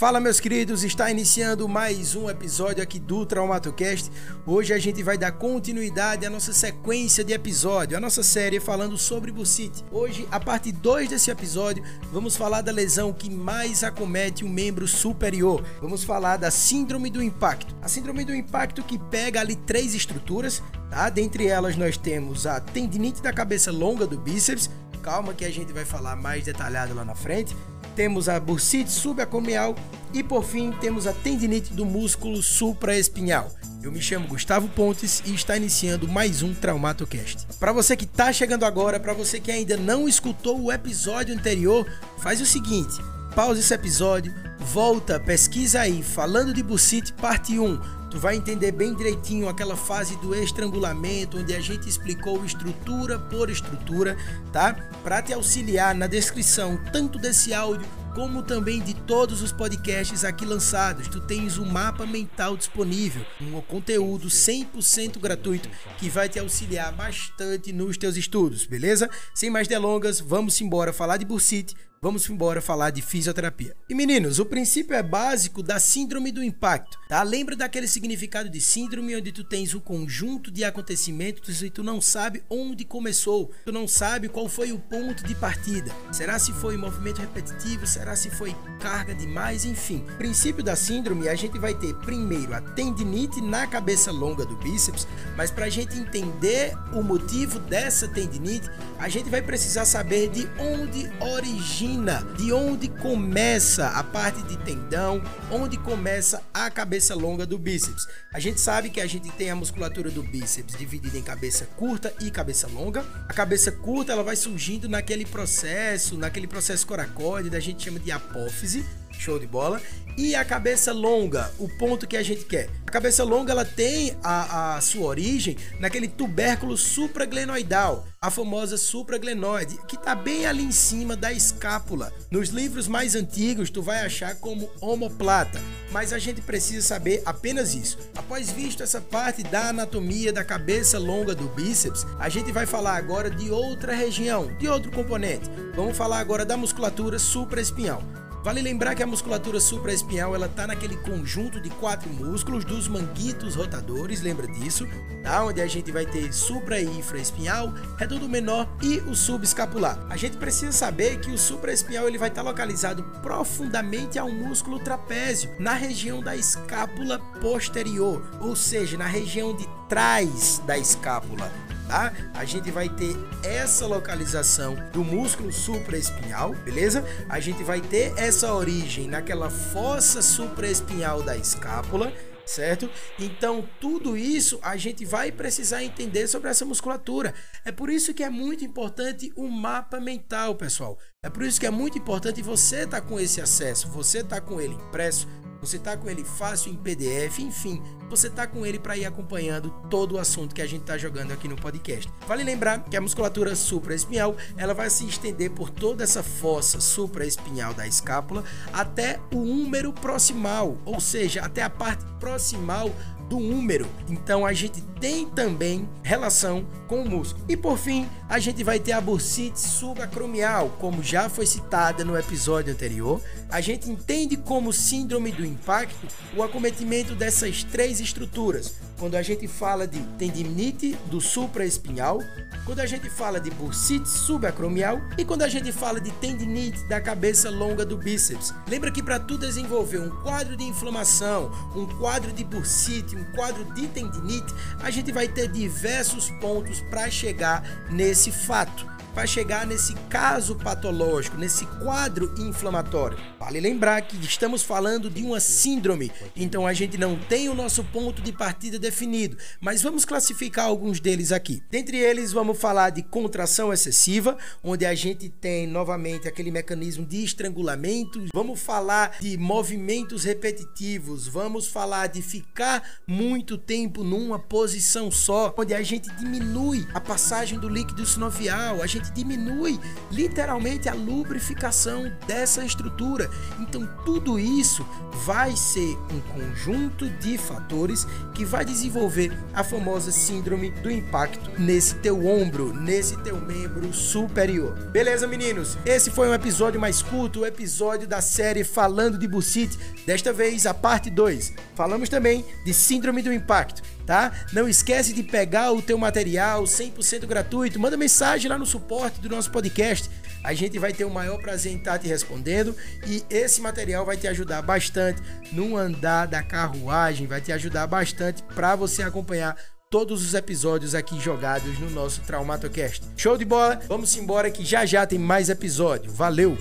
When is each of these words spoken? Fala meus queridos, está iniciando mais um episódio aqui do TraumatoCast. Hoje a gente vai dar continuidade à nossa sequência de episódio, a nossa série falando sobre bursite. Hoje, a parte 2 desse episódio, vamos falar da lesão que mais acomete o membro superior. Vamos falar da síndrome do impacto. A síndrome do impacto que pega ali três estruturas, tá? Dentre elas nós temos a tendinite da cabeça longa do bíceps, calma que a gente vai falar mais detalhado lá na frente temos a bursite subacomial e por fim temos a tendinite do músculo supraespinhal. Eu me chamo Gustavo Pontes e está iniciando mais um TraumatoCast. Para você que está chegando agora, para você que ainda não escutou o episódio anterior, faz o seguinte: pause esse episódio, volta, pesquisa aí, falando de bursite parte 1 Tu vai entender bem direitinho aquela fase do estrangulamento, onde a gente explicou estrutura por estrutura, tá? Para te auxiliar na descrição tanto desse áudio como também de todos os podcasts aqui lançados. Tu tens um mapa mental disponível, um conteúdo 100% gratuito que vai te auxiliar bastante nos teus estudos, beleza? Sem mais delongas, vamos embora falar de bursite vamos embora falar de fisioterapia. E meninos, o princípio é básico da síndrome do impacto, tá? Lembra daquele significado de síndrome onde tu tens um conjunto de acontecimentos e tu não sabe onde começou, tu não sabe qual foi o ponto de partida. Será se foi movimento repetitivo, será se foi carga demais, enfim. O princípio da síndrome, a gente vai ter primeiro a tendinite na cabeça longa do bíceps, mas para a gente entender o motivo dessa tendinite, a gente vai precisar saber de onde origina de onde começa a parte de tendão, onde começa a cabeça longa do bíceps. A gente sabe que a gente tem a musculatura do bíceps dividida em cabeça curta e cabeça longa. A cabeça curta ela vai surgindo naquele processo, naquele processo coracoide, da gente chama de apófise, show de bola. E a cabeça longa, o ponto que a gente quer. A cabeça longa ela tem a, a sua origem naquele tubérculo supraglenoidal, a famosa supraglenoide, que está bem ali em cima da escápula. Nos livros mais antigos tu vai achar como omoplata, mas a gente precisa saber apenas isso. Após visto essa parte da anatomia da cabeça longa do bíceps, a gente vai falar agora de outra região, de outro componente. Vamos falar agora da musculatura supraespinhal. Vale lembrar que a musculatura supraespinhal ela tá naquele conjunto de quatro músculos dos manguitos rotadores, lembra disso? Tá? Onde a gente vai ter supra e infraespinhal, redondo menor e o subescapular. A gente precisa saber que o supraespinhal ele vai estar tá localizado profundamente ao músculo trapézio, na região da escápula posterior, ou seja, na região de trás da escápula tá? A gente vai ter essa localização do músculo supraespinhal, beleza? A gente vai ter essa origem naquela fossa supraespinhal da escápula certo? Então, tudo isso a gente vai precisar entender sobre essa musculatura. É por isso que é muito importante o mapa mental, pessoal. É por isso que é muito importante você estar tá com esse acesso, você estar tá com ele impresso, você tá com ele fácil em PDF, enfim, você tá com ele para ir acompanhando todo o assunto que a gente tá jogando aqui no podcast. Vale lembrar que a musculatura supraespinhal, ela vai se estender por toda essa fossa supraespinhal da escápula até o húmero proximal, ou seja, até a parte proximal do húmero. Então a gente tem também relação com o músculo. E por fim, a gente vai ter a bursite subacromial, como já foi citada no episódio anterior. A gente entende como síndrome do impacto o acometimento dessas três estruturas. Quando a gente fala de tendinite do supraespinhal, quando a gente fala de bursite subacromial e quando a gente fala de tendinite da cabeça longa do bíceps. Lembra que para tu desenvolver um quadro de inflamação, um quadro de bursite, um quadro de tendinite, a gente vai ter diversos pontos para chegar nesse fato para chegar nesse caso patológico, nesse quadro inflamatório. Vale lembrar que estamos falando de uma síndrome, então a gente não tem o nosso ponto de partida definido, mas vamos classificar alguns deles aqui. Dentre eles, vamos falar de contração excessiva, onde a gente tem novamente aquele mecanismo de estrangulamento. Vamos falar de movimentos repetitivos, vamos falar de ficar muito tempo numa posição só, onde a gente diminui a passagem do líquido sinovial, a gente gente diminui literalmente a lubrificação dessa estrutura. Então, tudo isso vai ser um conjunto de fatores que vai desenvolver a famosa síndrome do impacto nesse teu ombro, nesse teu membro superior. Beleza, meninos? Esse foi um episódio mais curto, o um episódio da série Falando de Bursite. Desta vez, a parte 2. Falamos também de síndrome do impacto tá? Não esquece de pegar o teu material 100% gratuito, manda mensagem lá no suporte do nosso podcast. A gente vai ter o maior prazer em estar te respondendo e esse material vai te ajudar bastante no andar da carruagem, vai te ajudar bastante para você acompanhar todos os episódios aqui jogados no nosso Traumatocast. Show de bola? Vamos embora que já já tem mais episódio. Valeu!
Fala 0.00 0.18
meus 0.18 0.40
queridos, 0.40 0.82
está 0.82 1.10
iniciando 1.10 1.68
mais 1.68 2.14
um 2.14 2.30
episódio 2.30 2.82
aqui 2.82 2.98
do 2.98 3.26
TraumatoCast. 3.26 4.10
Hoje 4.46 4.72
a 4.72 4.78
gente 4.78 5.02
vai 5.02 5.18
dar 5.18 5.32
continuidade 5.32 6.24
à 6.24 6.30
nossa 6.30 6.54
sequência 6.54 7.22
de 7.22 7.34
episódio, 7.34 7.98
a 7.98 8.00
nossa 8.00 8.22
série 8.22 8.58
falando 8.58 8.96
sobre 8.96 9.30
bursite. 9.30 9.84
Hoje, 9.92 10.26
a 10.32 10.40
parte 10.40 10.72
2 10.72 11.10
desse 11.10 11.30
episódio, 11.30 11.84
vamos 12.10 12.34
falar 12.34 12.62
da 12.62 12.72
lesão 12.72 13.12
que 13.12 13.28
mais 13.28 13.84
acomete 13.84 14.42
o 14.42 14.48
membro 14.48 14.88
superior. 14.88 15.62
Vamos 15.82 16.02
falar 16.02 16.38
da 16.38 16.50
síndrome 16.50 17.10
do 17.10 17.22
impacto. 17.22 17.76
A 17.82 17.86
síndrome 17.86 18.24
do 18.24 18.34
impacto 18.34 18.82
que 18.82 18.98
pega 18.98 19.40
ali 19.40 19.54
três 19.54 19.94
estruturas, 19.94 20.62
tá? 20.88 21.10
Dentre 21.10 21.46
elas 21.46 21.76
nós 21.76 21.98
temos 21.98 22.46
a 22.46 22.58
tendinite 22.58 23.20
da 23.20 23.34
cabeça 23.34 23.70
longa 23.70 24.06
do 24.06 24.16
bíceps, 24.16 24.70
calma 25.02 25.34
que 25.34 25.44
a 25.44 25.50
gente 25.50 25.74
vai 25.74 25.84
falar 25.84 26.16
mais 26.16 26.42
detalhado 26.42 26.94
lá 26.94 27.04
na 27.04 27.14
frente 27.14 27.54
temos 28.00 28.30
a 28.30 28.40
bursite 28.40 28.90
subacomial 28.90 29.76
e 30.14 30.22
por 30.22 30.42
fim 30.42 30.72
temos 30.80 31.06
a 31.06 31.12
tendinite 31.12 31.74
do 31.74 31.84
músculo 31.84 32.42
supraespinhal. 32.42 33.52
Eu 33.82 33.92
me 33.92 34.00
chamo 34.00 34.26
Gustavo 34.26 34.68
Pontes 34.68 35.22
e 35.26 35.34
está 35.34 35.54
iniciando 35.54 36.08
mais 36.08 36.42
um 36.42 36.54
TraumatoCast. 36.54 37.46
Para 37.58 37.74
você 37.74 37.94
que 37.94 38.06
está 38.06 38.32
chegando 38.32 38.64
agora, 38.64 38.98
para 38.98 39.12
você 39.12 39.38
que 39.38 39.52
ainda 39.52 39.76
não 39.76 40.08
escutou 40.08 40.58
o 40.58 40.72
episódio 40.72 41.34
anterior, 41.34 41.86
faz 42.20 42.40
o 42.40 42.46
seguinte: 42.46 43.02
pause 43.34 43.60
esse 43.60 43.72
episódio, 43.72 44.34
volta, 44.58 45.18
pesquisa 45.18 45.80
aí, 45.80 46.02
falando 46.02 46.52
de 46.52 46.62
bursite 46.62 47.12
parte 47.12 47.58
1 47.58 48.00
Tu 48.10 48.18
vai 48.18 48.34
entender 48.34 48.72
bem 48.72 48.92
direitinho 48.92 49.48
aquela 49.48 49.76
fase 49.76 50.16
do 50.16 50.34
estrangulamento, 50.34 51.38
onde 51.38 51.54
a 51.54 51.60
gente 51.60 51.88
explicou 51.88 52.44
estrutura 52.44 53.20
por 53.20 53.48
estrutura, 53.48 54.16
tá? 54.52 54.74
Para 55.04 55.22
te 55.22 55.32
auxiliar 55.32 55.94
na 55.94 56.08
descrição 56.08 56.76
tanto 56.92 57.20
desse 57.20 57.54
áudio 57.54 57.86
como 58.12 58.42
também 58.42 58.80
de 58.80 58.92
todos 58.92 59.40
os 59.40 59.52
podcasts 59.52 60.24
aqui 60.24 60.44
lançados. 60.44 61.06
Tu 61.06 61.20
tens 61.20 61.56
um 61.56 61.64
mapa 61.64 62.04
mental 62.04 62.56
disponível, 62.56 63.24
um 63.40 63.60
conteúdo 63.60 64.26
100% 64.26 65.20
gratuito 65.20 65.68
que 65.96 66.08
vai 66.08 66.28
te 66.28 66.40
auxiliar 66.40 66.90
bastante 66.90 67.72
nos 67.72 67.96
teus 67.96 68.16
estudos, 68.16 68.66
beleza? 68.66 69.08
Sem 69.32 69.50
mais 69.50 69.68
delongas, 69.68 70.18
vamos 70.18 70.60
embora 70.60 70.92
falar 70.92 71.16
de 71.16 71.24
bursite 71.24 71.76
vamos 72.02 72.30
embora 72.30 72.62
falar 72.62 72.88
de 72.88 73.02
fisioterapia. 73.02 73.76
E 73.86 73.94
meninos, 73.94 74.38
o 74.38 74.46
princípio 74.46 74.96
é 74.96 75.02
básico 75.02 75.62
da 75.62 75.78
síndrome 75.78 76.32
do 76.32 76.42
impacto, 76.42 76.98
tá? 77.06 77.22
Lembra 77.22 77.54
daquele 77.54 77.86
significado 77.86 78.48
de 78.48 78.58
síndrome 78.58 79.14
onde 79.14 79.30
tu 79.30 79.44
tens 79.44 79.74
um 79.74 79.80
conjunto 79.80 80.50
de 80.50 80.64
acontecimentos 80.64 81.62
e 81.62 81.68
tu 81.68 81.82
não 81.82 82.00
sabe 82.00 82.42
onde 82.48 82.86
começou, 82.86 83.52
tu 83.66 83.70
não 83.70 83.86
sabe 83.86 84.30
qual 84.30 84.48
foi 84.48 84.72
o 84.72 84.78
ponto 84.78 85.22
de 85.22 85.34
partida. 85.34 85.94
Será 86.10 86.38
se 86.38 86.54
foi 86.54 86.74
movimento 86.78 87.20
repetitivo, 87.20 87.86
será 87.86 88.16
se 88.16 88.30
foi 88.30 88.56
carga 88.80 89.14
demais, 89.14 89.66
enfim. 89.66 90.02
O 90.14 90.16
princípio 90.16 90.64
da 90.64 90.76
síndrome, 90.76 91.28
a 91.28 91.34
gente 91.34 91.58
vai 91.58 91.74
ter 91.74 91.94
primeiro 91.96 92.54
a 92.54 92.62
tendinite 92.62 93.42
na 93.42 93.66
cabeça 93.66 94.10
longa 94.10 94.46
do 94.46 94.56
bíceps, 94.56 95.06
mas 95.36 95.50
para 95.50 95.66
a 95.66 95.70
gente 95.70 95.98
entender 95.98 96.72
o 96.94 97.02
motivo 97.02 97.58
dessa 97.58 98.08
tendinite, 98.08 98.70
a 98.98 99.10
gente 99.10 99.28
vai 99.28 99.42
precisar 99.42 99.84
saber 99.84 100.30
de 100.30 100.48
onde 100.58 101.06
origina 101.20 101.89
de 102.36 102.52
onde 102.52 102.88
começa 102.88 103.88
a 103.88 104.04
parte 104.04 104.42
de 104.42 104.56
tendão, 104.58 105.20
onde 105.50 105.76
começa 105.76 106.42
a 106.54 106.70
cabeça 106.70 107.14
longa 107.14 107.44
do 107.44 107.58
bíceps. 107.58 108.06
A 108.32 108.38
gente 108.38 108.60
sabe 108.60 108.90
que 108.90 109.00
a 109.00 109.06
gente 109.06 109.30
tem 109.32 109.50
a 109.50 109.56
musculatura 109.56 110.10
do 110.10 110.22
bíceps 110.22 110.76
dividida 110.76 111.18
em 111.18 111.22
cabeça 111.22 111.66
curta 111.76 112.14
e 112.20 112.30
cabeça 112.30 112.68
longa. 112.68 113.04
A 113.28 113.34
cabeça 113.34 113.72
curta 113.72 114.12
ela 114.12 114.22
vai 114.22 114.36
surgindo 114.36 114.88
naquele 114.88 115.24
processo, 115.24 116.16
naquele 116.16 116.46
processo 116.46 116.86
coracoide, 116.86 117.50
da 117.50 117.58
gente 117.58 117.82
chama 117.82 117.98
de 117.98 118.12
apófise, 118.12 118.84
show 119.20 119.38
de 119.38 119.46
bola. 119.46 119.80
E 120.16 120.34
a 120.34 120.44
cabeça 120.44 120.92
longa, 120.92 121.50
o 121.58 121.68
ponto 121.68 122.06
que 122.06 122.16
a 122.16 122.22
gente 122.22 122.44
quer. 122.44 122.68
A 122.86 122.90
cabeça 122.90 123.22
longa 123.22 123.52
ela 123.52 123.64
tem 123.64 124.16
a, 124.22 124.76
a 124.76 124.80
sua 124.80 125.06
origem 125.06 125.56
naquele 125.78 126.08
tubérculo 126.08 126.76
supraglenoidal, 126.76 128.06
a 128.20 128.30
famosa 128.30 128.76
supraglenoide, 128.76 129.78
que 129.86 129.94
está 129.94 130.14
bem 130.14 130.44
ali 130.44 130.64
em 130.64 130.72
cima 130.72 131.16
da 131.16 131.32
escápula. 131.32 132.12
Nos 132.30 132.48
livros 132.48 132.88
mais 132.88 133.14
antigos 133.14 133.70
tu 133.70 133.80
vai 133.80 134.00
achar 134.00 134.34
como 134.34 134.68
omoplata, 134.80 135.60
mas 135.92 136.12
a 136.12 136.18
gente 136.18 136.42
precisa 136.42 136.86
saber 136.86 137.22
apenas 137.24 137.74
isso. 137.74 137.96
Após 138.14 138.50
visto 138.50 138.82
essa 138.82 139.00
parte 139.00 139.42
da 139.44 139.68
anatomia 139.68 140.32
da 140.32 140.44
cabeça 140.44 140.98
longa 140.98 141.34
do 141.34 141.48
bíceps, 141.48 142.04
a 142.18 142.28
gente 142.28 142.50
vai 142.52 142.66
falar 142.66 142.96
agora 142.96 143.30
de 143.30 143.50
outra 143.50 143.94
região, 143.94 144.54
de 144.58 144.68
outro 144.68 144.90
componente. 144.90 145.48
Vamos 145.74 145.96
falar 145.96 146.18
agora 146.18 146.44
da 146.44 146.56
musculatura 146.56 147.18
supraespinhal. 147.18 148.02
Vale 148.42 148.62
lembrar 148.62 148.94
que 148.94 149.02
a 149.02 149.06
musculatura 149.06 149.60
supraespinhal 149.60 150.34
ela 150.34 150.48
tá 150.48 150.66
naquele 150.66 150.96
conjunto 150.96 151.60
de 151.60 151.68
quatro 151.68 152.08
músculos 152.08 152.64
dos 152.64 152.88
manguitos 152.88 153.54
rotadores, 153.54 154.22
lembra 154.22 154.46
disso? 154.46 154.86
Tá? 155.22 155.44
Onde 155.44 155.60
a 155.60 155.66
gente 155.66 155.92
vai 155.92 156.06
ter 156.06 156.32
supra 156.32 156.80
e 156.80 156.86
infraespinhal, 156.86 157.70
redondo 157.98 158.26
menor 158.30 158.66
e 158.82 158.96
o 159.00 159.14
subescapular. 159.14 159.98
A 160.08 160.16
gente 160.16 160.38
precisa 160.38 160.72
saber 160.72 161.20
que 161.20 161.30
o 161.30 161.36
supraespinhal 161.36 162.08
ele 162.08 162.16
vai 162.16 162.30
estar 162.30 162.42
tá 162.42 162.48
localizado 162.48 163.02
profundamente 163.20 164.18
ao 164.18 164.30
músculo 164.30 164.78
trapézio, 164.78 165.50
na 165.58 165.74
região 165.74 166.22
da 166.22 166.34
escápula 166.34 167.18
posterior, 167.42 168.22
ou 168.40 168.56
seja, 168.56 168.96
na 168.96 169.06
região 169.06 169.54
de 169.54 169.68
trás 169.86 170.62
da 170.66 170.78
escápula 170.78 171.52
tá? 171.90 172.12
A 172.34 172.44
gente 172.44 172.70
vai 172.70 172.88
ter 172.88 173.16
essa 173.42 173.84
localização 173.84 174.76
do 174.92 175.02
músculo 175.02 175.52
supraespinhal, 175.52 176.54
beleza? 176.64 177.04
A 177.28 177.40
gente 177.40 177.64
vai 177.64 177.80
ter 177.80 178.14
essa 178.16 178.54
origem 178.54 179.08
naquela 179.08 179.50
fossa 179.50 180.22
supraespinhal 180.22 181.20
da 181.22 181.36
escápula 181.36 182.12
certo? 182.46 182.90
Então, 183.16 183.68
tudo 183.80 184.16
isso 184.16 184.58
a 184.60 184.76
gente 184.76 185.04
vai 185.04 185.30
precisar 185.30 185.84
entender 185.84 186.26
sobre 186.26 186.50
essa 186.50 186.64
musculatura. 186.64 187.32
É 187.64 187.70
por 187.70 187.88
isso 187.88 188.12
que 188.12 188.24
é 188.24 188.30
muito 188.30 188.64
importante 188.64 189.32
o 189.36 189.48
mapa 189.48 190.00
mental, 190.00 190.56
pessoal. 190.56 190.98
É 191.22 191.30
por 191.30 191.44
isso 191.44 191.60
que 191.60 191.66
é 191.66 191.70
muito 191.70 191.96
importante 191.96 192.42
você 192.42 192.78
estar 192.78 193.00
tá 193.02 193.06
com 193.06 193.20
esse 193.20 193.40
acesso, 193.40 193.86
você 193.86 194.18
estar 194.18 194.40
tá 194.40 194.40
com 194.40 194.60
ele 194.60 194.74
impresso, 194.74 195.28
você 195.60 195.78
tá 195.78 195.96
com 195.96 196.08
ele 196.08 196.24
fácil 196.24 196.72
em 196.72 196.76
PDF, 196.76 197.38
enfim, 197.40 197.82
você 198.08 198.28
tá 198.28 198.46
com 198.46 198.66
ele 198.66 198.78
para 198.78 198.96
ir 198.96 199.04
acompanhando 199.04 199.70
todo 199.88 200.16
o 200.16 200.18
assunto 200.18 200.54
que 200.54 200.62
a 200.62 200.66
gente 200.66 200.82
tá 200.82 200.98
jogando 200.98 201.32
aqui 201.32 201.46
no 201.46 201.56
podcast. 201.56 202.10
Vale 202.26 202.42
lembrar 202.42 202.84
que 202.84 202.96
a 202.96 203.00
musculatura 203.00 203.54
supraespinhal, 203.54 204.36
ela 204.56 204.74
vai 204.74 204.90
se 204.90 205.06
estender 205.06 205.50
por 205.50 205.70
toda 205.70 206.02
essa 206.02 206.22
fossa 206.22 206.80
supraespinhal 206.80 207.72
da 207.74 207.86
escápula 207.86 208.44
até 208.72 209.20
o 209.32 209.38
húmero 209.38 209.92
proximal, 209.92 210.76
ou 210.84 211.00
seja, 211.00 211.42
até 211.42 211.62
a 211.62 211.70
parte 211.70 212.04
proximal 212.18 212.90
do 213.28 213.38
húmero. 213.38 213.86
Então 214.08 214.44
a 214.44 214.52
gente 214.52 214.82
tem 215.00 215.26
também 215.26 215.88
relação 216.02 216.66
com 216.90 217.02
o 217.02 217.08
músculo. 217.08 217.44
E 217.48 217.56
por 217.56 217.78
fim, 217.78 218.08
a 218.28 218.40
gente 218.40 218.64
vai 218.64 218.80
ter 218.80 218.90
a 218.90 219.00
bursite 219.00 219.60
subacromial, 219.60 220.70
como 220.80 221.04
já 221.04 221.28
foi 221.28 221.46
citada 221.46 222.04
no 222.04 222.18
episódio 222.18 222.72
anterior. 222.72 223.22
A 223.48 223.60
gente 223.60 223.88
entende 223.88 224.36
como 224.36 224.72
síndrome 224.72 225.30
do 225.30 225.46
impacto 225.46 226.08
o 226.36 226.42
acometimento 226.42 227.14
dessas 227.14 227.62
três 227.62 228.00
estruturas. 228.00 228.74
Quando 228.98 229.14
a 229.14 229.22
gente 229.22 229.46
fala 229.46 229.86
de 229.86 230.00
tendinite 230.18 230.96
do 231.06 231.20
supraespinhal, 231.20 232.18
quando 232.66 232.80
a 232.80 232.86
gente 232.86 233.08
fala 233.08 233.40
de 233.40 233.50
bursite 233.50 234.08
subacromial 234.08 235.00
e 235.16 235.24
quando 235.24 235.42
a 235.42 235.48
gente 235.48 235.72
fala 235.72 236.00
de 236.00 236.10
tendinite 236.12 236.84
da 236.84 237.00
cabeça 237.00 237.48
longa 237.50 237.84
do 237.84 237.96
bíceps. 237.96 238.52
Lembra 238.68 238.90
que 238.90 239.02
para 239.02 239.18
tu 239.18 239.38
desenvolver 239.38 240.00
um 240.00 240.10
quadro 240.22 240.56
de 240.56 240.64
inflamação, 240.64 241.50
um 241.74 241.86
quadro 241.98 242.32
de 242.32 242.44
bursite, 242.44 243.16
um 243.16 243.24
quadro 243.32 243.64
de 243.72 243.86
tendinite, 243.88 244.52
a 244.82 244.90
gente 244.90 245.10
vai 245.12 245.28
ter 245.28 245.48
diversos 245.48 246.30
pontos 246.32 246.79
para 246.80 247.10
chegar 247.10 247.62
nesse 247.90 248.30
fato 248.30 248.86
para 249.14 249.26
chegar 249.26 249.66
nesse 249.66 249.94
caso 250.08 250.54
patológico, 250.54 251.36
nesse 251.36 251.66
quadro 251.82 252.34
inflamatório. 252.38 253.18
Vale 253.38 253.60
lembrar 253.60 254.00
que 254.02 254.16
estamos 254.24 254.62
falando 254.62 255.10
de 255.10 255.22
uma 255.22 255.40
síndrome, 255.40 256.12
então 256.36 256.66
a 256.66 256.72
gente 256.72 256.96
não 256.98 257.16
tem 257.16 257.48
o 257.48 257.54
nosso 257.54 257.82
ponto 257.84 258.22
de 258.22 258.32
partida 258.32 258.78
definido, 258.78 259.36
mas 259.60 259.82
vamos 259.82 260.04
classificar 260.04 260.66
alguns 260.66 261.00
deles 261.00 261.32
aqui. 261.32 261.62
Dentre 261.70 261.96
eles, 261.96 262.32
vamos 262.32 262.58
falar 262.58 262.90
de 262.90 263.02
contração 263.02 263.72
excessiva, 263.72 264.36
onde 264.62 264.84
a 264.84 264.94
gente 264.94 265.28
tem 265.28 265.66
novamente 265.66 266.28
aquele 266.28 266.50
mecanismo 266.50 267.04
de 267.04 267.24
estrangulamento. 267.24 268.24
Vamos 268.34 268.60
falar 268.60 269.16
de 269.20 269.36
movimentos 269.36 270.24
repetitivos, 270.24 271.26
vamos 271.26 271.66
falar 271.66 272.08
de 272.08 272.22
ficar 272.22 272.82
muito 273.06 273.56
tempo 273.56 274.04
numa 274.04 274.38
posição 274.38 275.10
só, 275.10 275.54
onde 275.56 275.74
a 275.74 275.82
gente 275.82 276.10
diminui 276.16 276.86
a 276.92 277.00
passagem 277.00 277.58
do 277.58 277.68
líquido 277.68 278.04
sinovial, 278.04 278.82
a 278.82 278.86
gente 278.86 278.99
gente 279.00 279.12
diminui 279.12 279.80
literalmente 280.10 280.88
a 280.88 280.94
lubrificação 280.94 282.10
dessa 282.26 282.64
estrutura. 282.64 283.30
Então, 283.58 283.88
tudo 284.04 284.38
isso 284.38 284.86
vai 285.24 285.56
ser 285.56 285.96
um 286.12 286.20
conjunto 286.32 287.08
de 287.08 287.36
fatores 287.36 288.06
que 288.34 288.44
vai 288.44 288.64
desenvolver 288.64 289.36
a 289.54 289.64
famosa 289.64 290.12
síndrome 290.12 290.70
do 290.70 290.90
impacto 290.90 291.50
nesse 291.58 291.96
teu 291.96 292.26
ombro, 292.26 292.72
nesse 292.74 293.16
teu 293.18 293.40
membro 293.40 293.92
superior. 293.92 294.74
Beleza, 294.90 295.26
meninos? 295.26 295.76
Esse 295.84 296.10
foi 296.10 296.28
um 296.28 296.34
episódio 296.34 296.80
mais 296.80 297.02
curto, 297.02 297.40
o 297.40 297.42
um 297.42 297.46
episódio 297.46 298.06
da 298.06 298.20
série 298.20 298.64
Falando 298.64 299.18
de 299.18 299.26
Bursite. 299.26 299.78
Desta 300.06 300.32
vez, 300.32 300.66
a 300.66 300.74
parte 300.74 301.10
2. 301.10 301.54
Falamos 301.74 302.08
também 302.08 302.44
de 302.64 302.74
síndrome 302.74 303.22
do 303.22 303.32
impacto 303.32 303.82
tá? 304.10 304.32
Não 304.52 304.68
esquece 304.68 305.12
de 305.12 305.22
pegar 305.22 305.70
o 305.70 305.80
teu 305.80 305.96
material 305.96 306.64
100% 306.64 307.26
gratuito, 307.26 307.78
manda 307.78 307.96
mensagem 307.96 308.50
lá 308.50 308.58
no 308.58 308.66
suporte 308.66 309.20
do 309.20 309.28
nosso 309.28 309.52
podcast. 309.52 310.10
A 310.42 310.52
gente 310.52 310.80
vai 310.80 310.92
ter 310.92 311.04
o 311.04 311.10
maior 311.10 311.40
prazer 311.40 311.70
em 311.70 311.76
estar 311.76 311.96
te 311.96 312.08
respondendo 312.08 312.74
e 313.06 313.22
esse 313.30 313.60
material 313.60 314.04
vai 314.04 314.16
te 314.16 314.26
ajudar 314.26 314.62
bastante 314.62 315.22
no 315.52 315.76
andar 315.76 316.26
da 316.26 316.42
carruagem, 316.42 317.28
vai 317.28 317.40
te 317.40 317.52
ajudar 317.52 317.86
bastante 317.86 318.42
para 318.42 318.74
você 318.74 319.04
acompanhar 319.04 319.56
todos 319.88 320.24
os 320.24 320.34
episódios 320.34 320.92
aqui 320.92 321.20
jogados 321.20 321.78
no 321.78 321.88
nosso 321.90 322.20
Traumatocast. 322.22 323.04
Show 323.16 323.38
de 323.38 323.44
bola? 323.44 323.80
Vamos 323.86 324.16
embora 324.16 324.50
que 324.50 324.64
já 324.64 324.84
já 324.84 325.06
tem 325.06 325.20
mais 325.20 325.48
episódio. 325.48 326.10
Valeu! 326.10 326.58